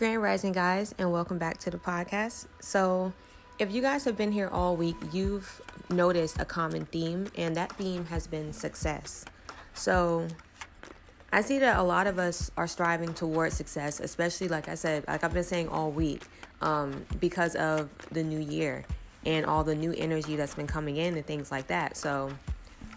Grand 0.00 0.22
Rising, 0.22 0.52
guys, 0.52 0.94
and 0.96 1.12
welcome 1.12 1.36
back 1.36 1.58
to 1.58 1.70
the 1.70 1.76
podcast. 1.76 2.46
So, 2.60 3.12
if 3.58 3.70
you 3.70 3.82
guys 3.82 4.02
have 4.04 4.16
been 4.16 4.32
here 4.32 4.48
all 4.48 4.74
week, 4.74 4.96
you've 5.12 5.60
noticed 5.90 6.40
a 6.40 6.46
common 6.46 6.86
theme, 6.86 7.26
and 7.36 7.54
that 7.56 7.74
theme 7.74 8.06
has 8.06 8.26
been 8.26 8.54
success. 8.54 9.26
So, 9.74 10.26
I 11.30 11.42
see 11.42 11.58
that 11.58 11.78
a 11.78 11.82
lot 11.82 12.06
of 12.06 12.18
us 12.18 12.50
are 12.56 12.66
striving 12.66 13.12
towards 13.12 13.54
success, 13.58 14.00
especially 14.00 14.48
like 14.48 14.70
I 14.70 14.74
said, 14.74 15.04
like 15.06 15.22
I've 15.22 15.34
been 15.34 15.44
saying 15.44 15.68
all 15.68 15.90
week, 15.90 16.22
um, 16.62 17.04
because 17.20 17.54
of 17.54 17.90
the 18.10 18.22
new 18.22 18.40
year 18.40 18.86
and 19.26 19.44
all 19.44 19.64
the 19.64 19.74
new 19.74 19.92
energy 19.92 20.34
that's 20.34 20.54
been 20.54 20.66
coming 20.66 20.96
in 20.96 21.14
and 21.14 21.26
things 21.26 21.50
like 21.50 21.66
that. 21.66 21.98
So, 21.98 22.32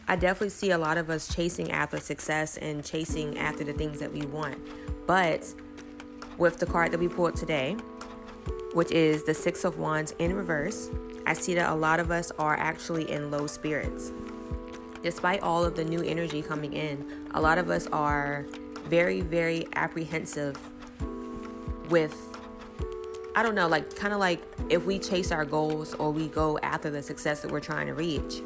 I 0.08 0.16
definitely 0.16 0.52
see 0.52 0.72
a 0.72 0.78
lot 0.78 0.98
of 0.98 1.10
us 1.10 1.28
chasing 1.28 1.70
after 1.70 2.00
success 2.00 2.56
and 2.56 2.82
chasing 2.82 3.38
after 3.38 3.66
the 3.66 3.74
things 3.74 4.00
that 4.00 4.14
we 4.14 4.26
want. 4.26 4.58
But 5.06 5.54
with 6.38 6.58
the 6.58 6.66
card 6.66 6.92
that 6.92 7.00
we 7.00 7.08
pulled 7.08 7.36
today, 7.36 7.78
which 8.74 8.91
is 8.91 9.24
the 9.24 9.34
Six 9.34 9.64
of 9.64 9.78
Wands 9.78 10.14
in 10.20 10.36
reverse, 10.36 10.90
I 11.26 11.34
see 11.34 11.54
that 11.55 11.72
a 11.72 11.76
lot 11.76 12.00
of 12.00 12.12
us 12.12 12.32
are 12.40 12.55
actually 12.58 13.10
in 13.10 13.32
low 13.32 13.48
spirits. 13.48 14.12
Despite 15.02 15.41
all 15.41 15.64
of 15.64 15.76
the 15.76 15.84
new 15.84 16.02
energy 16.02 16.41
coming 16.41 16.74
in, 16.74 17.30
a 17.34 17.41
lot 17.41 17.58
of 17.58 17.70
us 17.70 17.88
are 17.88 18.46
very, 18.86 19.22
very 19.22 19.68
apprehensive 19.76 20.58
with, 21.90 22.38
I 23.36 23.44
don't 23.44 23.55
know, 23.55 23.68
like 23.68 23.96
kind 23.96 24.13
of 24.13 24.20
like 24.20 24.41
if 24.70 24.86
we 24.86 25.00
chase 25.00 25.32
our 25.32 25.46
goals 25.46 25.94
or 25.96 26.12
we 26.12 26.27
go 26.27 26.58
after 26.60 26.90
the 26.90 27.02
success 27.02 27.41
that 27.41 27.52
we're 27.52 27.60
trying 27.60 27.88
to 27.88 27.94
reach, 27.94 28.41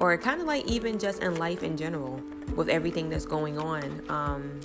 or 0.00 0.16
kind 0.18 0.40
of 0.40 0.46
like 0.46 0.66
even 0.66 0.98
just 0.98 1.22
in 1.22 1.36
life 1.36 1.62
in 1.62 1.76
general 1.76 2.20
with 2.54 2.68
everything 2.68 3.08
that's 3.08 3.26
going 3.26 3.58
on. 3.58 4.02
Um, 4.08 4.60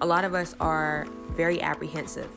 a 0.00 0.06
lot 0.06 0.24
of 0.24 0.34
us 0.34 0.54
are 0.60 1.06
very 1.32 1.60
apprehensive, 1.60 2.30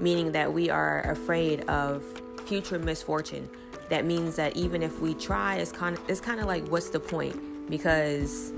meaning 0.00 0.32
that 0.32 0.52
we 0.52 0.70
are 0.70 1.02
afraid 1.10 1.60
of 1.68 2.02
future 2.44 2.78
misfortune. 2.78 3.48
That 3.88 4.04
means 4.04 4.36
that 4.36 4.56
even 4.56 4.82
if 4.82 5.00
we 5.00 5.14
try, 5.14 5.56
it's 5.56 5.72
kind 5.72 5.96
of 5.96 6.10
it's 6.10 6.20
kind 6.20 6.40
of 6.40 6.46
like 6.46 6.66
what's 6.68 6.90
the 6.90 7.00
point? 7.00 7.70
Because 7.70 8.52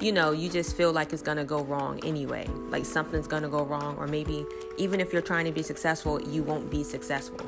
you 0.00 0.12
know, 0.12 0.32
you 0.32 0.50
just 0.50 0.76
feel 0.76 0.92
like 0.92 1.12
it's 1.12 1.22
to 1.38 1.44
go 1.44 1.62
wrong 1.62 2.00
anyway. 2.04 2.46
Like 2.68 2.84
something's 2.84 3.26
to 3.42 3.48
go 3.48 3.64
wrong 3.64 3.96
or 3.96 4.06
maybe 4.06 4.44
even 4.76 5.00
if 5.00 5.12
you're 5.12 5.22
trying 5.22 5.46
to 5.46 5.52
be 5.52 5.62
successful, 5.62 6.20
you 6.20 6.42
won't 6.42 6.70
be 6.70 6.82
successful. 6.82 7.40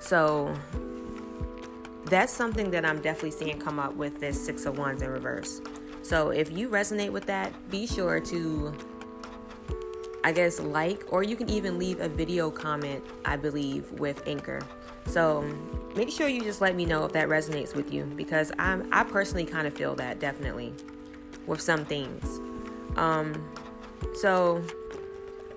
So, 0.00 0.54
that's 2.06 2.32
something 2.32 2.70
that 2.70 2.84
I'm 2.84 3.00
definitely 3.00 3.30
seeing 3.30 3.58
come 3.58 3.78
up 3.78 3.94
with 3.94 4.20
this 4.20 4.44
6 4.44 4.66
of 4.66 4.78
wands 4.78 5.02
in 5.02 5.10
reverse. 5.10 5.60
So 6.02 6.30
if 6.30 6.52
you 6.52 6.68
resonate 6.68 7.10
with 7.10 7.24
that, 7.26 7.52
be 7.70 7.86
sure 7.86 8.20
to 8.20 8.74
I 10.24 10.32
guess, 10.32 10.58
like, 10.58 11.04
or 11.10 11.22
you 11.22 11.36
can 11.36 11.50
even 11.50 11.78
leave 11.78 12.00
a 12.00 12.08
video 12.08 12.50
comment, 12.50 13.04
I 13.26 13.36
believe, 13.36 13.90
with 13.92 14.26
Anchor. 14.26 14.60
So 15.06 15.42
make 15.94 16.10
sure 16.10 16.26
you 16.28 16.40
just 16.40 16.62
let 16.62 16.74
me 16.74 16.86
know 16.86 17.04
if 17.04 17.12
that 17.12 17.28
resonates 17.28 17.76
with 17.76 17.92
you 17.92 18.04
because 18.16 18.50
I'm, 18.58 18.88
I 18.90 19.04
personally 19.04 19.44
kind 19.44 19.66
of 19.66 19.74
feel 19.74 19.94
that 19.96 20.20
definitely 20.20 20.72
with 21.46 21.60
some 21.60 21.84
things. 21.84 22.40
Um, 22.96 23.50
so 24.14 24.64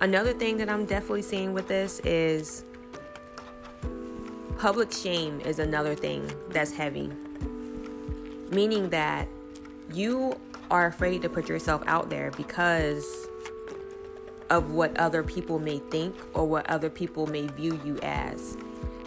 another 0.02 0.34
thing 0.34 0.58
that 0.58 0.68
I'm 0.68 0.84
definitely 0.84 1.22
seeing 1.22 1.54
with 1.54 1.66
this 1.66 2.00
is 2.00 2.64
public 4.58 4.92
shame 4.92 5.40
is 5.40 5.60
another 5.60 5.94
thing 5.94 6.30
that's 6.50 6.72
heavy, 6.72 7.10
meaning 8.50 8.90
that 8.90 9.28
you 9.94 10.38
are 10.70 10.86
afraid 10.86 11.22
to 11.22 11.30
put 11.30 11.48
yourself 11.48 11.82
out 11.86 12.10
there 12.10 12.30
because 12.32 13.28
of 14.50 14.72
what 14.72 14.96
other 14.98 15.22
people 15.22 15.58
may 15.58 15.78
think 15.78 16.16
or 16.34 16.46
what 16.46 16.68
other 16.68 16.90
people 16.90 17.26
may 17.26 17.46
view 17.46 17.80
you 17.84 17.98
as. 18.02 18.56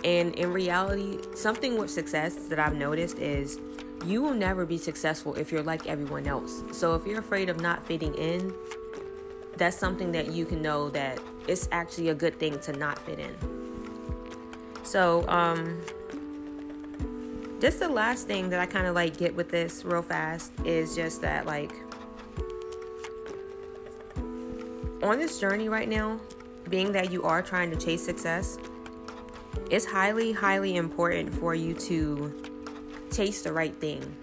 And 0.03 0.33
in 0.35 0.51
reality, 0.51 1.19
something 1.35 1.77
with 1.77 1.91
success 1.91 2.35
that 2.47 2.59
I've 2.59 2.75
noticed 2.75 3.19
is 3.19 3.59
you 4.05 4.21
will 4.21 4.33
never 4.33 4.65
be 4.65 4.77
successful 4.77 5.35
if 5.35 5.51
you're 5.51 5.63
like 5.63 5.87
everyone 5.87 6.27
else. 6.27 6.63
So 6.71 6.95
if 6.95 7.05
you're 7.05 7.19
afraid 7.19 7.49
of 7.49 7.61
not 7.61 7.85
fitting 7.85 8.13
in, 8.15 8.53
that's 9.57 9.77
something 9.77 10.11
that 10.13 10.31
you 10.31 10.45
can 10.45 10.61
know 10.61 10.89
that 10.89 11.19
it's 11.47 11.67
actually 11.71 12.09
a 12.09 12.15
good 12.15 12.39
thing 12.39 12.59
to 12.59 12.73
not 12.73 12.97
fit 12.99 13.19
in. 13.19 13.35
So, 14.83 15.27
um, 15.27 15.81
just 17.59 17.79
the 17.79 17.87
last 17.87 18.25
thing 18.25 18.49
that 18.49 18.59
I 18.59 18.65
kind 18.65 18.87
of 18.87 18.95
like 18.95 19.17
get 19.17 19.35
with 19.35 19.49
this 19.49 19.85
real 19.85 20.01
fast 20.01 20.51
is 20.65 20.95
just 20.95 21.21
that, 21.21 21.45
like, 21.45 21.71
on 25.03 25.19
this 25.19 25.39
journey 25.39 25.69
right 25.69 25.89
now, 25.89 26.19
being 26.69 26.91
that 26.91 27.11
you 27.11 27.23
are 27.23 27.41
trying 27.41 27.71
to 27.71 27.77
chase 27.77 28.03
success, 28.03 28.57
it's 29.69 29.85
highly, 29.85 30.31
highly 30.31 30.75
important 30.75 31.33
for 31.33 31.55
you 31.55 31.73
to 31.73 32.33
chase 33.11 33.41
the 33.41 33.51
right 33.51 33.75
thing. 33.75 34.15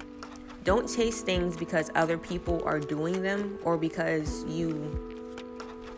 Don't 0.65 0.89
chase 0.89 1.23
things 1.23 1.57
because 1.57 1.91
other 1.95 2.19
people 2.19 2.63
are 2.65 2.79
doing 2.79 3.23
them 3.23 3.59
or 3.65 3.77
because 3.77 4.45
you 4.45 5.17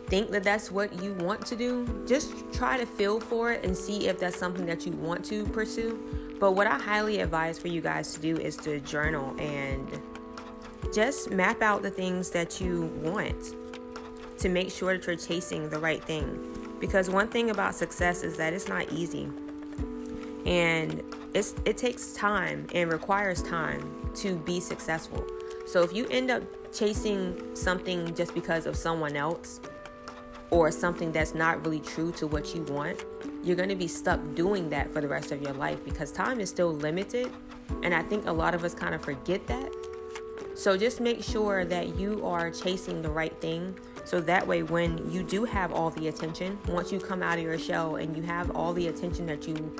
think 0.07 0.31
that 0.31 0.43
that's 0.43 0.71
what 0.71 1.01
you 1.01 1.13
want 1.15 1.45
to 1.45 1.55
do. 1.55 2.03
Just 2.07 2.33
try 2.53 2.77
to 2.77 2.85
feel 2.85 3.19
for 3.19 3.51
it 3.51 3.63
and 3.63 3.77
see 3.77 4.07
if 4.07 4.19
that's 4.19 4.37
something 4.37 4.65
that 4.65 4.85
you 4.85 4.93
want 4.93 5.23
to 5.25 5.45
pursue. 5.47 6.37
But 6.39 6.53
what 6.53 6.67
I 6.67 6.77
highly 6.77 7.19
advise 7.19 7.59
for 7.59 7.67
you 7.67 7.81
guys 7.81 8.13
to 8.13 8.19
do 8.19 8.37
is 8.37 8.57
to 8.57 8.79
journal 8.79 9.35
and 9.39 10.01
just 10.93 11.31
map 11.31 11.61
out 11.61 11.81
the 11.81 11.91
things 11.91 12.31
that 12.31 12.59
you 12.59 12.85
want 13.01 13.55
to 14.41 14.49
make 14.49 14.71
sure 14.71 14.97
that 14.97 15.05
you're 15.05 15.15
chasing 15.15 15.69
the 15.69 15.79
right 15.79 16.03
thing. 16.03 16.77
Because 16.79 17.09
one 17.09 17.27
thing 17.27 17.51
about 17.51 17.75
success 17.75 18.23
is 18.23 18.37
that 18.37 18.53
it's 18.53 18.67
not 18.67 18.91
easy. 18.91 19.29
And 20.45 21.03
it's 21.33 21.53
it 21.65 21.77
takes 21.77 22.13
time 22.13 22.67
and 22.73 22.91
requires 22.91 23.43
time 23.43 24.11
to 24.15 24.35
be 24.37 24.59
successful. 24.59 25.23
So 25.67 25.83
if 25.83 25.93
you 25.93 26.07
end 26.09 26.31
up 26.31 26.43
chasing 26.73 27.55
something 27.55 28.13
just 28.15 28.33
because 28.33 28.65
of 28.65 28.75
someone 28.75 29.15
else 29.15 29.61
or 30.49 30.71
something 30.71 31.11
that's 31.11 31.33
not 31.33 31.63
really 31.63 31.79
true 31.79 32.11
to 32.13 32.27
what 32.27 32.55
you 32.55 32.63
want, 32.63 33.05
you're 33.43 33.55
going 33.55 33.69
to 33.69 33.75
be 33.75 33.87
stuck 33.87 34.19
doing 34.35 34.69
that 34.71 34.89
for 34.91 35.01
the 35.01 35.07
rest 35.07 35.31
of 35.31 35.41
your 35.41 35.53
life 35.53 35.83
because 35.85 36.11
time 36.11 36.39
is 36.39 36.49
still 36.49 36.73
limited. 36.73 37.31
And 37.83 37.93
I 37.93 38.01
think 38.01 38.25
a 38.25 38.31
lot 38.31 38.53
of 38.55 38.63
us 38.63 38.73
kind 38.73 38.95
of 38.95 39.01
forget 39.01 39.45
that. 39.47 39.71
So 40.55 40.77
just 40.77 40.99
make 40.99 41.23
sure 41.23 41.63
that 41.65 41.95
you 41.95 42.25
are 42.25 42.51
chasing 42.51 43.01
the 43.01 43.09
right 43.09 43.33
thing 43.39 43.79
so 44.11 44.19
that 44.19 44.45
way, 44.45 44.61
when 44.61 45.09
you 45.09 45.23
do 45.23 45.45
have 45.45 45.71
all 45.71 45.89
the 45.89 46.09
attention, 46.09 46.59
once 46.67 46.91
you 46.91 46.99
come 46.99 47.23
out 47.23 47.37
of 47.37 47.45
your 47.45 47.57
shell 47.57 47.95
and 47.95 48.13
you 48.13 48.21
have 48.23 48.51
all 48.51 48.73
the 48.73 48.89
attention 48.89 49.25
that 49.27 49.47
you, 49.47 49.73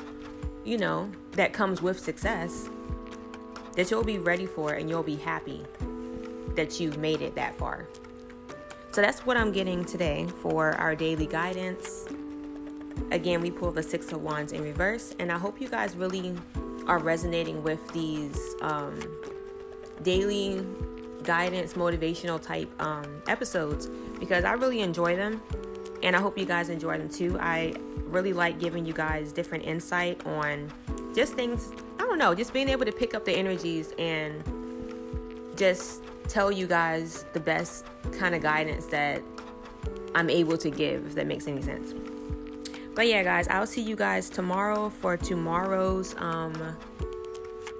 you 0.63 0.77
know, 0.77 1.11
that 1.33 1.51
comes 1.51 1.81
with 1.81 1.99
success, 1.99 2.69
that 3.75 3.91
you'll 3.91 4.05
be 4.05 4.19
ready 4.19 4.45
for 4.45 4.71
and 4.71 4.89
you'll 4.89 5.03
be 5.03 5.17
happy 5.17 5.65
that 6.55 6.79
you've 6.79 6.97
made 6.97 7.21
it 7.21 7.35
that 7.35 7.57
far. 7.57 7.89
So 8.91 9.01
that's 9.01 9.25
what 9.25 9.35
I'm 9.35 9.51
getting 9.51 9.83
today 9.83 10.27
for 10.41 10.77
our 10.77 10.95
daily 10.95 11.27
guidance. 11.27 12.05
Again, 13.11 13.41
we 13.41 13.51
pull 13.51 13.73
the 13.73 13.83
Six 13.83 14.13
of 14.13 14.23
Wands 14.23 14.53
in 14.53 14.63
reverse, 14.63 15.13
and 15.19 15.29
I 15.29 15.37
hope 15.37 15.59
you 15.59 15.67
guys 15.67 15.93
really 15.97 16.37
are 16.87 16.99
resonating 16.99 17.63
with 17.63 17.85
these 17.91 18.55
um, 18.61 18.97
daily 20.03 20.65
guidance, 21.23 21.73
motivational 21.73 22.41
type 22.41 22.71
um, 22.81 23.21
episodes 23.27 23.89
because 24.21 24.45
I 24.45 24.53
really 24.53 24.81
enjoy 24.81 25.17
them 25.17 25.41
and 26.03 26.15
I 26.15 26.19
hope 26.19 26.37
you 26.37 26.45
guys 26.45 26.69
enjoy 26.69 26.97
them 26.97 27.09
too. 27.09 27.37
I 27.39 27.73
really 28.05 28.33
like 28.33 28.59
giving 28.59 28.85
you 28.85 28.93
guys 28.93 29.33
different 29.33 29.65
insight 29.65 30.25
on 30.25 30.71
just 31.13 31.33
things, 31.33 31.71
I 31.99 32.03
don't 32.03 32.19
know, 32.19 32.33
just 32.35 32.53
being 32.53 32.69
able 32.69 32.85
to 32.85 32.91
pick 32.91 33.15
up 33.15 33.25
the 33.25 33.33
energies 33.33 33.93
and 33.97 34.43
just 35.57 36.03
tell 36.27 36.51
you 36.51 36.67
guys 36.67 37.25
the 37.33 37.39
best 37.39 37.85
kind 38.17 38.35
of 38.35 38.41
guidance 38.41 38.85
that 38.87 39.21
I'm 40.13 40.29
able 40.29 40.57
to 40.59 40.69
give, 40.69 41.07
if 41.07 41.15
that 41.15 41.25
makes 41.25 41.47
any 41.47 41.63
sense. 41.63 41.93
But 42.93 43.07
yeah, 43.07 43.23
guys, 43.23 43.47
I'll 43.47 43.65
see 43.65 43.81
you 43.81 43.95
guys 43.95 44.29
tomorrow 44.29 44.89
for 44.89 45.17
tomorrow's 45.17 46.15
um, 46.17 46.53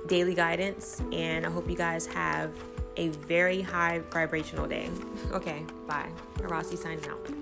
daily 0.07 0.33
guidance, 0.33 1.01
and 1.11 1.45
I 1.45 1.51
hope 1.51 1.69
you 1.69 1.75
guys 1.75 2.07
have 2.07 2.51
a 2.97 3.09
very 3.09 3.61
high 3.61 3.99
vibrational 4.11 4.67
day. 4.67 4.89
Okay, 5.31 5.63
bye. 5.87 6.09
Arasi 6.39 6.77
signing 6.77 7.07
out. 7.07 7.40